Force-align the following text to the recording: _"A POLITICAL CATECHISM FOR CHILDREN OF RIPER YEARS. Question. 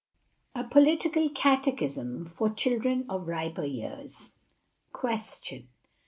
_"A 0.59 0.67
POLITICAL 0.67 1.29
CATECHISM 1.35 2.25
FOR 2.25 2.49
CHILDREN 2.49 3.05
OF 3.07 3.27
RIPER 3.27 3.65
YEARS. 3.65 4.31
Question. 4.91 5.67